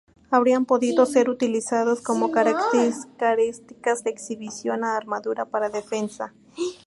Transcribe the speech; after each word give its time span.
Habrían 0.31 0.65
podido 0.65 1.05
ser 1.05 1.29
utilizados 1.29 2.01
como 2.01 2.31
características 2.31 3.07
de 4.03 4.09
exhibición, 4.09 4.83
o 4.83 4.87
armadura 4.87 5.45
para 5.45 5.69
defensa. 5.69 6.33